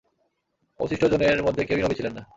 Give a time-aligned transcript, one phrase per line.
[0.79, 2.23] অবশিষ্টদের মধ্যে কেউই নবী ছিলেন না।